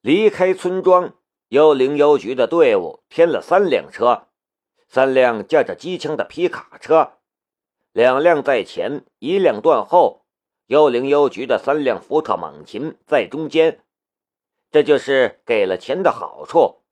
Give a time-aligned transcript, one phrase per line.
[0.00, 1.14] 离开村庄，
[1.48, 4.28] 幽灵邮局的队伍添了三辆车，
[4.86, 7.14] 三辆架着机枪的皮卡车，
[7.92, 10.24] 两辆在前，一辆断后。
[10.66, 13.80] 幽灵邮局的三辆福特猛禽在中间，
[14.70, 16.82] 这就是给了钱的好处。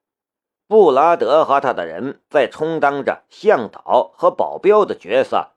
[0.67, 5.53] 布拉德和他的人在充当着向导和保镖的角色，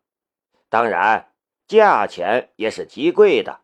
[0.67, 1.31] 当然，
[1.65, 3.61] 价钱也是极贵的。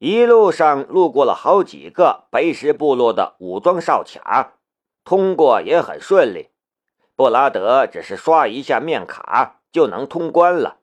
[0.00, 4.54] 一路上路过了好几个白石部落的武装哨卡，
[5.04, 6.48] 通过也很顺利。
[7.14, 10.78] 布拉德只是刷一下面卡就能通关了。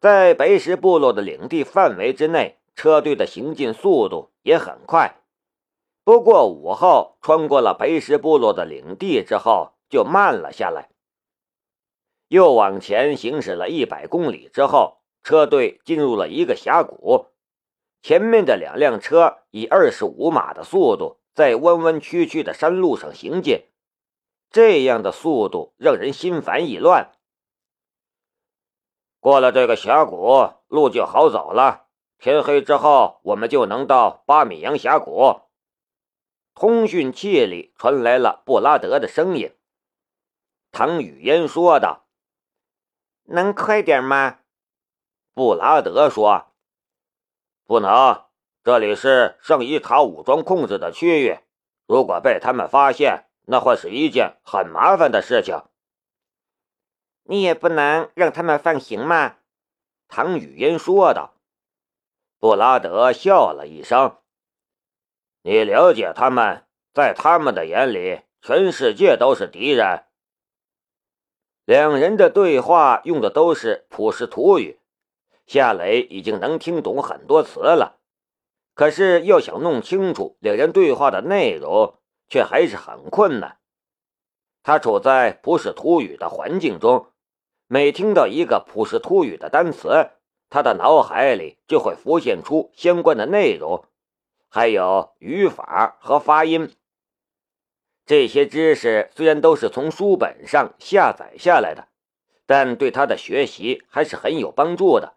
[0.00, 5.20] 在白石部落的领地范围之内，车队的行进速度也很快。
[6.02, 10.88] 不过午后穿过了白石部落的领地之后，就慢了下来。
[12.26, 17.26] 又往前行驶了一百公里之后，车队进入了一个峡谷。
[18.04, 23.64] 前面的两辆车以二十五码的速度在弯弯曲曲的山路上行进，
[24.50, 27.12] 这样的速度让人心烦意乱。
[29.20, 31.86] 过了这个峡谷，路就好走了。
[32.18, 35.40] 天黑之后，我们就能到巴米扬峡谷。
[36.54, 39.56] 通讯器里传来了布拉德的声音。
[40.72, 42.04] 唐语嫣说道
[43.24, 44.40] ：“能快点吗？”
[45.32, 46.48] 布拉德说
[47.66, 48.24] ：“不能，
[48.62, 51.38] 这里是圣伊塔武装控制的区域，
[51.86, 55.62] 如果被他们发现，那会是一件很麻烦的事情。”
[57.26, 59.36] 你也不能让他们放行吗？
[60.08, 61.32] 唐雨嫣说道。
[62.38, 64.18] 布拉德笑了一声
[65.40, 70.04] ：“你了解他们，在他们的眼里，全世界都是敌人。”
[71.64, 74.78] 两人的对话用的都是普什图语，
[75.46, 77.98] 夏雷已经能听懂很多词了，
[78.74, 83.58] 可是要想弄清楚两人对话的内容，却还是很困难。
[84.62, 87.08] 他处在普什图语的环境中。
[87.66, 90.10] 每听到一个普什图语的单词，
[90.50, 93.86] 他的脑海里就会浮现出相关的内容，
[94.48, 96.70] 还有语法和发音。
[98.06, 101.88] 这些知识虽然都是从书本上下载下来的，
[102.44, 105.14] 但对他的学习还是很有帮助的。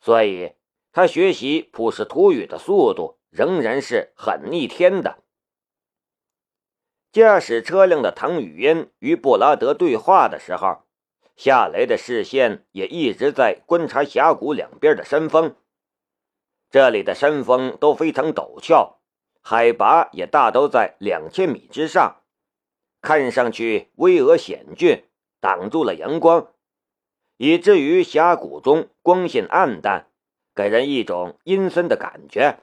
[0.00, 0.52] 所以，
[0.92, 5.18] 他学习普什图语的速度仍然是很逆天的。
[7.12, 10.82] 驾驶车辆的唐雨嫣与布拉德对话的时候。
[11.36, 15.54] 夏雷的视线也一直在观察峡谷两边的山峰，
[16.70, 19.00] 这里的山峰都非常陡峭，
[19.42, 22.22] 海拔也大都在两千米之上，
[23.02, 25.04] 看上去巍峨险峻，
[25.38, 26.54] 挡住了阳光，
[27.36, 30.08] 以至于峡谷中光线暗淡，
[30.54, 32.60] 给人一种阴森的感觉。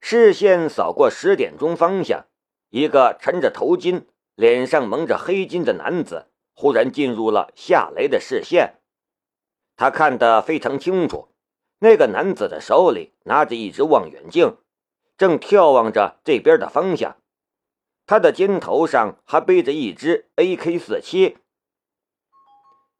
[0.00, 2.26] 视线扫过十点钟方向，
[2.70, 6.26] 一个沉着头巾、脸上蒙着黑巾的男子。
[6.52, 8.82] 忽然进入了夏雷的视线，
[9.76, 11.28] 他看得非常清楚，
[11.78, 14.58] 那个男子的手里拿着一只望远镜，
[15.16, 17.16] 正眺望着这边的方向，
[18.04, 21.36] 他的肩头上还背着一支 AK-47。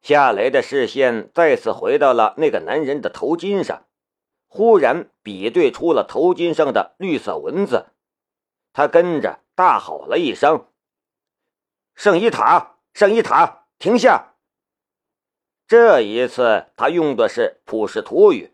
[0.01, 3.85] 夏雷的视线再次回到了那个男人的头巾上，
[4.47, 7.87] 忽然比对出了头巾上的绿色文字，
[8.73, 10.65] 他跟着大吼了一声
[11.95, 14.33] ：“圣伊塔！”圣伊塔，停下！
[15.65, 18.51] 这一次，他用的是普什图语，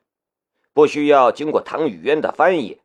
[0.73, 2.79] 不需要经过唐雨嫣的翻译，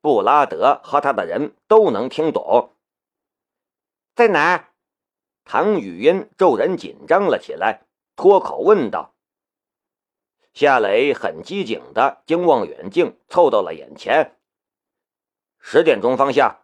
[0.00, 2.72] 布拉德和他的人都能听懂。
[4.16, 4.70] 在哪？
[5.44, 7.85] 唐雨嫣骤然紧张了起来，
[8.16, 9.14] 脱口问道。
[10.52, 14.36] 夏雷很机警的将望远镜凑到了眼前。
[15.60, 16.62] 十点钟方向。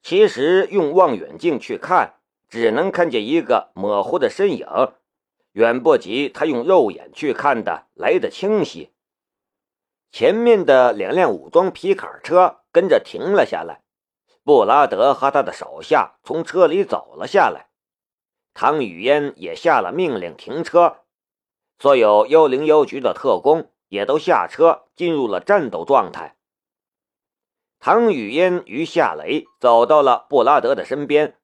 [0.00, 2.14] 其实用望远镜去看。
[2.48, 4.68] 只能看见一个模糊的身影，
[5.50, 8.94] 远不及他用肉眼去看的来的清晰。
[10.12, 13.82] 前面的两辆武装皮卡车跟着停了下来，
[14.44, 17.65] 布拉德和他的手下从车里走了下来，
[18.58, 21.00] 唐雨嫣也下了命令停车，
[21.78, 26.38] 所有幺零幺局的特工也都下车进入了战斗状态。
[27.78, 31.36] 唐雨嫣与夏雷走到了布拉德的身边。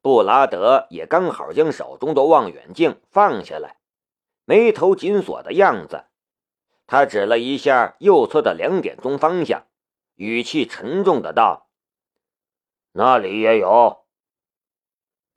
[0.00, 3.78] 布拉德也刚好将手中的望远镜放下来，
[4.44, 6.04] 眉头紧锁的样子。
[6.86, 9.66] 他指了一下右侧的两点钟方向，
[10.14, 11.66] 语气沉重的道
[12.94, 14.04] ：“那里也有。”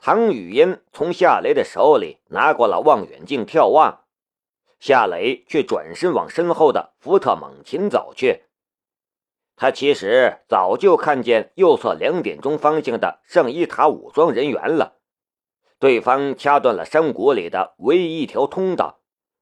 [0.02, 4.06] 唐雨嫣从夏雷的手里拿过了望远镜眺望，
[4.80, 8.46] 夏雷却转身往身后的福特猛禽走去。
[9.58, 15.00] 他其实早就看见右侧两点钟方向的圣伊塔武装人员了。
[15.80, 19.02] 对方掐断了山谷里的唯一一条通道，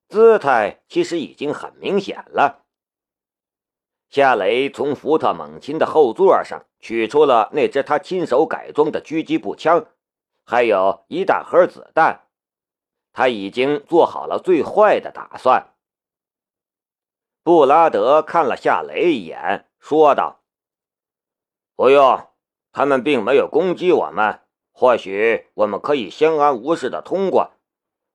[0.09, 2.63] 姿态其实已经很明显了。
[4.09, 9.86] 夏雷从福特猛禽的后座上取出了那只他亲手改装的狙击步枪，
[10.50, 12.24] 还有一大盒子弹。
[13.12, 15.74] 他已经做好了最坏的打算。
[17.44, 20.44] 布拉德看了夏雷一眼，说道
[21.76, 22.30] ：“不用，
[22.72, 24.42] 他们并没有攻击我们，
[24.72, 27.52] 或许我们可以相安无事的通过。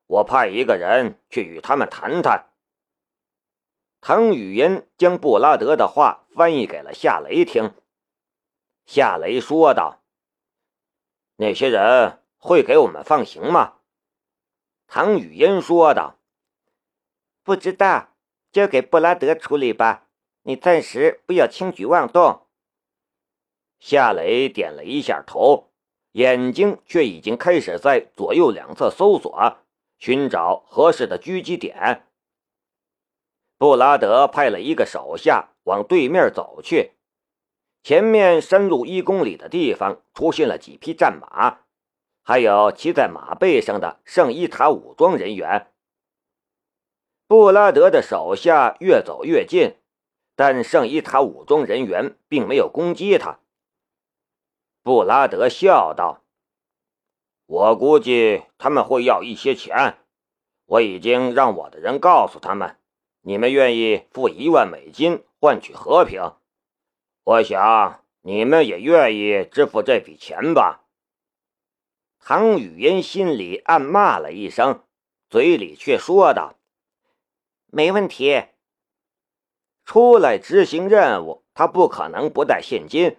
[0.06, 2.50] 我派一个人去与他们谈谈。”
[4.00, 7.75] 唐雨嫣将布拉德的话翻译给了夏雷听。
[8.87, 10.02] 夏雷说道
[11.37, 13.76] ：“那些人会给我们放行吗？”
[14.86, 16.18] 唐雨嫣说道
[17.42, 18.10] ：“不知道。”
[18.52, 20.08] 交给布拉德处理吧，
[20.42, 22.46] 你暂时不要轻举妄动。
[23.80, 25.70] 夏雷点了一下头，
[26.10, 29.56] 眼睛却已经开始在左右两侧搜索，
[29.98, 32.06] 寻找合适的狙击点。
[33.56, 36.92] 布拉德派了一个手下往对面走去，
[37.82, 41.60] 前面山路一公里的地方出现了几匹战马，
[42.22, 45.72] 还有骑在马背上的圣伊塔武装人员。
[47.26, 49.76] 布拉德的手下越走越近，
[50.36, 53.40] 但圣伊塔武装人员并没有攻击他。
[54.82, 56.22] 布拉德笑道
[57.46, 59.98] ：“我估计他们会要一些钱，
[60.66, 62.76] 我已经让我的人告诉他们，
[63.22, 66.34] 你们愿意付一万美金换取和平。
[67.25, 70.80] 我想你们也愿意支付这笔钱吧。”
[72.24, 74.84] 唐雨嫣心里暗骂了一声，
[75.28, 76.54] 嘴里却说道。
[77.66, 78.44] 没问题。
[79.84, 83.16] 出来执行任务，他不可能不带现金。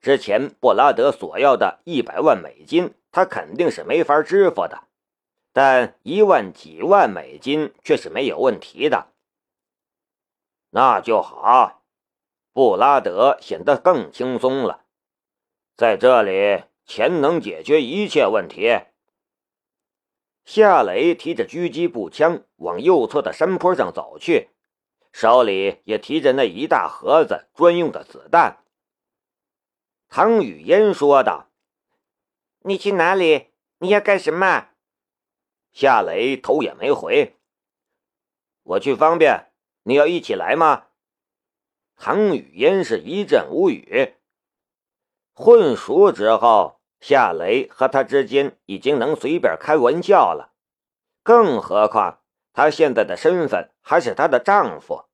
[0.00, 4.88] 之前布拉德索要的一百万美金，他肯定是没法支付的，
[5.52, 9.12] 但一万几万美金却是没有问题的。
[10.70, 11.84] 那就好，
[12.52, 14.84] 布拉德显得更轻松了。
[15.76, 18.68] 在这里，钱能解决一切问题。
[20.44, 24.50] 夏雷提着狙击步枪往右侧的山坡上走去，
[25.12, 28.64] 手里也提着那一大盒子专用的子弹。
[30.08, 31.50] 唐雨嫣说道
[32.64, 33.52] ：“你去哪里？
[33.78, 34.70] 你要干什么？”
[35.72, 37.36] 夏雷头也没回。
[38.64, 39.52] “我去方便，
[39.84, 40.88] 你要一起来吗？”
[41.96, 44.16] 唐雨嫣是一阵无语。
[45.32, 46.78] 混熟之后。
[47.04, 50.52] 夏雷和他之间已经能随便开玩笑了，
[51.24, 52.20] 更何况
[52.52, 55.06] 他现在的身份还是她的丈夫。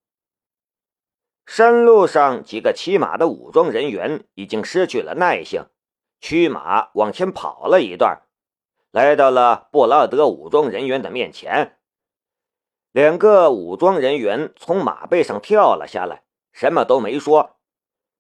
[1.47, 5.65] 山路上几个骑马的武装人员已经失去了耐性，
[6.21, 8.21] 驱马往前跑了一段，
[8.91, 11.79] 来到了布拉德武装人员的面前。
[12.93, 17.57] 两个武装人员从马背上跳了下来，什么都没说，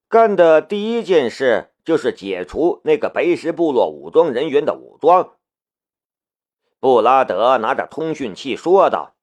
[0.08, 1.74] 干的第一件事。
[1.88, 5.38] 就是解除那个白石部落武装人员的武装。
[6.80, 9.14] 布拉德拿着通讯器说道：“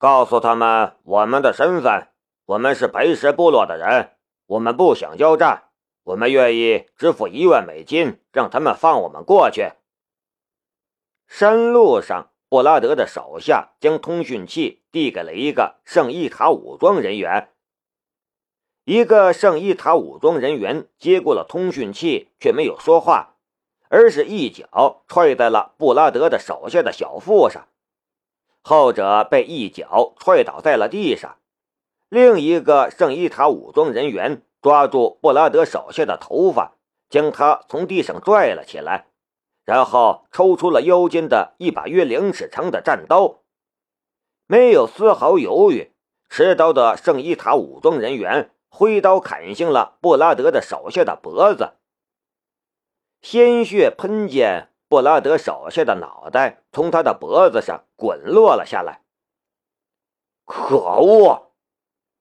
[0.00, 2.08] 告诉他们我们的身份，
[2.46, 5.64] 我们是白石部落的人，我们不想交战，
[6.04, 9.72] 我们愿意支付一万美金，让他们放我们过去。”
[11.28, 17.50] 山路上，布拉德的手下将通讯器递给了一个圣伊塔武装人员。
[18.84, 23.36] 一个圣伊塔武装人员接过了通讯器，却没有说话，
[23.88, 27.66] 而是一脚踹在了布拉德的手下的小腹上，
[28.60, 31.38] 后者被一脚踹倒在了地上。
[32.10, 36.74] 另一个圣伊塔武装人员抓住布拉德手下的头发，
[37.08, 39.06] 将他从地上拽了起来，
[39.64, 43.38] 然后抽出了腰间的一把约两尺长的战刀，
[44.46, 45.90] 没有丝毫犹豫，
[46.28, 48.50] 持刀的圣伊塔武装人员。
[48.76, 51.74] 挥刀砍向了布拉德的手下的脖子，
[53.22, 59.04] 鲜血喷溅，布拉德手下的脑袋从他的脖子上滚落了下来。
[60.44, 61.52] 可恶！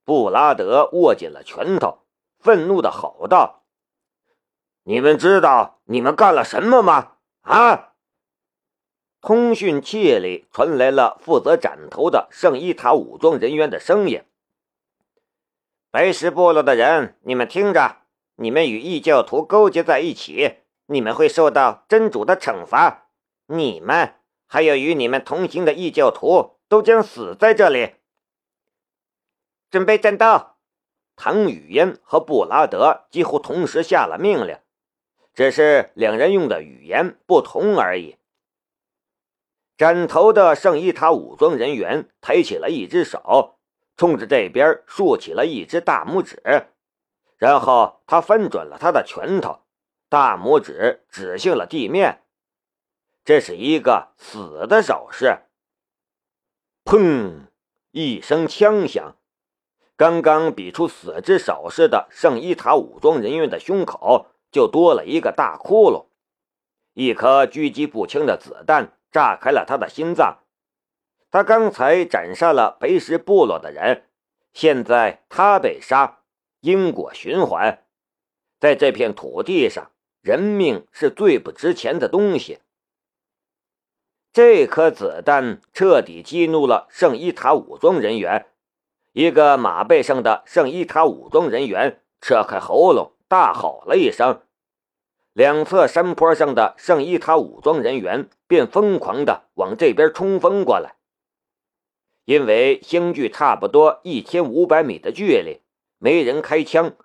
[0.05, 2.03] 布拉德握紧了拳头，
[2.37, 3.63] 愤怒的吼道
[4.85, 7.13] ：“你们知道你们干了什么吗？
[7.41, 7.95] 啊！”
[9.21, 14.23] 通讯器里传来了负责斩头的圣伊塔武装人员的声音。
[15.93, 17.97] 白石部落的人，你们听着，
[18.37, 20.55] 你们与异教徒勾结在一起，
[20.87, 23.09] 你们会受到真主的惩罚。
[23.45, 24.15] 你们
[24.47, 27.93] 还有与你们同行的异教徒都将死在这里。
[29.69, 30.55] 准备战斗！
[31.15, 34.57] 唐雨嫣和布拉德几乎同时下了命令，
[35.35, 38.17] 只是两人用的语言不同而已。
[39.77, 43.59] 斩头的圣伊塔武装人员抬起了一只手，
[43.95, 46.41] 冲着这边竖起了一只大拇指，
[47.37, 49.61] 然后他翻转了他的拳头，
[50.09, 52.23] 大拇指指向了地面。
[53.23, 55.39] 这是一个死的手势。
[56.83, 57.47] 砰！
[57.91, 59.15] 一声枪响，
[59.95, 66.05] 刚刚比出死之手势的圣伊塔武装人员的胸口就多了一个大窟窿，
[66.93, 68.97] 一颗狙击步枪的子弹。
[69.13, 70.39] 炸开了他的心脏。
[71.33, 74.03] 他刚才斩杀了白石部落的人，
[74.53, 76.19] 现在他被杀，
[76.59, 77.85] 因果循环。
[78.59, 79.89] 在这片土地上，
[80.21, 82.59] 人命是最不值钱的东西。
[84.31, 88.45] 这颗子弹彻底激怒了圣伊塔武装人员。
[89.13, 94.43] 一个马背上的圣伊塔武装人员扯开喉咙，大吼了一声。
[95.33, 100.93] 两侧山坡上的圣伊塔武装人员便疯狂地往这边冲锋过来。
[102.25, 105.61] 因为相距差不多一千五百米的距离，
[105.97, 106.95] 没人开枪，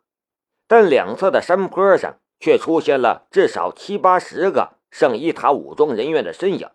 [0.67, 6.69] 但两侧的山坡上却出现了至少七八十个圣伊塔武装人员的身影。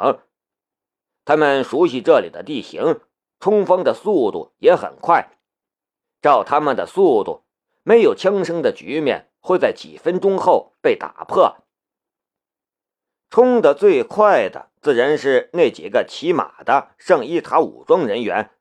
[1.25, 2.99] 他们熟悉这里的地形，
[3.39, 5.37] 冲锋的速度也很快。
[6.21, 7.43] 照他们的速度，
[7.83, 9.29] 没有枪声的局面。
[9.45, 11.57] 会在几分钟后被打破。
[13.29, 18.51] 冲得最快的自然是那几个骑马的圣伊塔武装人员，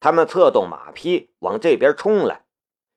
[0.00, 2.44] 他们策动马匹往这边冲来，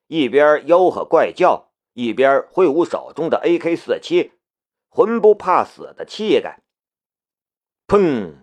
[0.08, 4.32] 一边吆喝怪叫，一边挥舞手中的 AK-47，
[4.88, 6.64] 魂不怕死的气概。
[7.86, 8.38] 砰！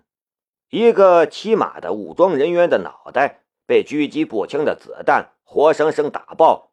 [0.70, 6.72] 一个骑马的武装人员的脑袋被狙击步枪的子弹活生生打爆。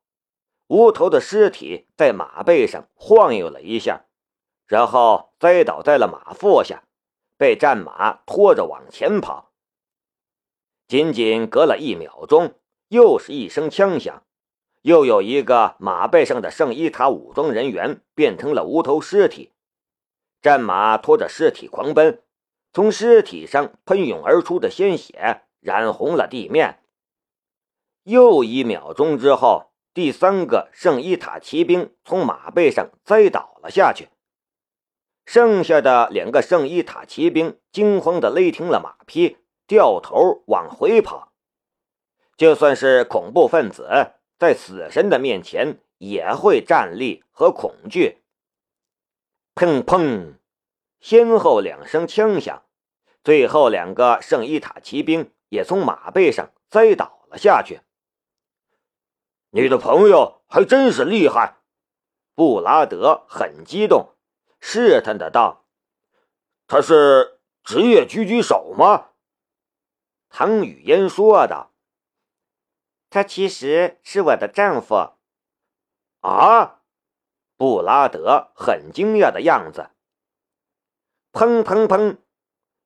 [0.68, 4.06] 无头的尸体在马背上晃悠了一下，
[4.66, 6.84] 然后栽倒在了马腹下，
[7.40, 9.54] 被战马拖着往前跑。
[10.90, 12.56] 仅仅隔了一秒钟，
[12.90, 14.24] 又是一声枪响，
[14.82, 19.54] 又有一个马背上的圣伊塔武装人员变成了无头尸体。
[20.42, 22.22] 战马拖着尸体狂奔，
[22.74, 26.84] 从尸体上喷涌而出的鲜血染红了地面。
[28.04, 29.68] 又一秒钟之后。
[29.92, 34.08] 第三个圣伊塔骑兵从马背上栽倒了下去，
[35.32, 41.34] 剩下的两个圣伊塔骑兵惊慌地勒停了马匹，掉头往回跑。
[42.36, 48.24] 就算是恐怖分子，在死神的面前也会战栗和恐惧。
[49.54, 50.40] 砰砰，
[51.00, 52.64] 先后两声枪响，
[53.24, 57.82] 最后两个圣伊塔骑兵也从马背上栽倒了下去。
[59.52, 61.58] 你的朋友还真是厉害，
[62.34, 64.16] 布拉德很激动，
[64.60, 65.66] 试探的道
[66.68, 69.10] ：“他是职业狙击手吗？”
[70.30, 71.72] 唐雨嫣说道
[73.10, 75.14] ：“他其实是我的丈夫。”
[76.22, 76.82] 啊！
[77.56, 79.90] 布拉德很惊讶的样子。
[81.32, 82.18] 砰砰砰！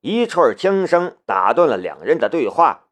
[0.01, 2.87] 一串枪声打断了两人的对话。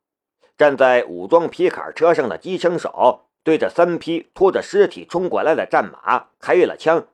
[0.57, 3.31] 站在武装皮卡车上的机枪手。
[3.43, 7.07] 对着三匹拖着尸体冲过来的战马开了枪，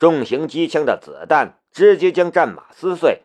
[0.00, 3.24] 重型机枪的子弹直接将战马撕碎，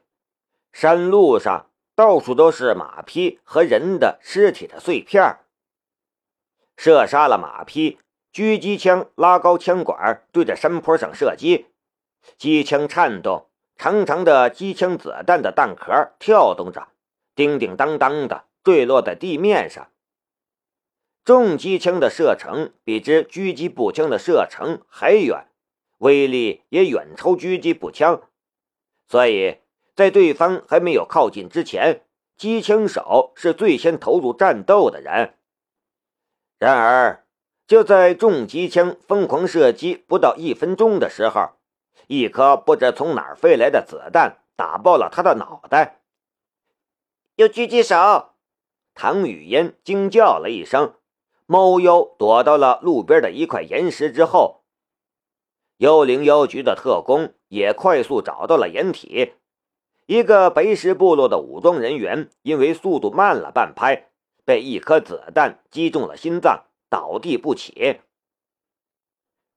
[0.73, 5.37] 山路上到处都是马匹和人的尸体的碎片。
[6.75, 7.97] 射杀了马匹，
[8.33, 11.67] 狙击枪拉高枪管对着山坡上射击，
[12.37, 16.89] 机枪颤动，长长的机枪子弹的弹壳跳动着，
[17.33, 19.87] 叮叮当当的坠落在地面上。
[21.23, 25.47] 重机枪的射程比之狙击步枪的射程还远，
[25.99, 28.21] 威力也远超狙击步枪，
[29.07, 29.59] 所以
[29.95, 32.05] 在对方还没有靠近之前，
[32.37, 35.35] 机枪手是最先投入战斗的人。
[36.59, 37.25] 然而，
[37.67, 41.51] 就在重机枪疯狂射击不到一分钟的时候，
[42.07, 46.01] 一颗不知从哪儿飞来的子弹打爆了他的脑袋。
[47.35, 48.31] 有狙击手！
[48.93, 50.93] 唐雨嫣惊叫了一声。
[51.47, 54.63] 猫妖躲到了路边的一块岩石之后，
[55.77, 59.33] 幺零幺局的特工也快速找到了掩体。
[60.05, 64.09] 一个白石部落的武装人员因为速度慢了半拍，
[64.45, 68.01] 被一颗子弹击中了心脏，倒地不起。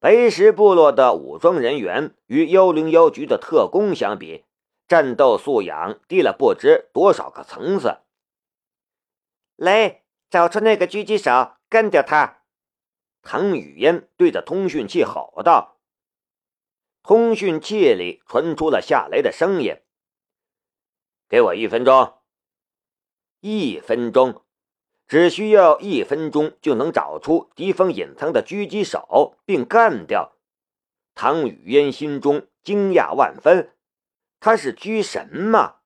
[0.00, 4.44] 白石部落的武装人员与幺零幺局的特工相比，
[4.86, 7.98] 战斗素养低了不知多少个层次。
[9.56, 11.52] 来，找出那个狙击手。
[11.70, 12.38] 干掉他！
[13.20, 15.76] 唐雨嫣对着通讯器吼道
[17.02, 19.76] ：“通讯器里传出了夏雷的声音。
[21.28, 22.14] 给我一分钟，
[23.40, 24.44] 一分钟，
[25.06, 30.36] 只需要一分钟就能找出敌方隐藏的狙击手，并干掉。”
[31.14, 33.74] 唐雨嫣心中惊讶万分，
[34.38, 35.77] 他是狙神吗？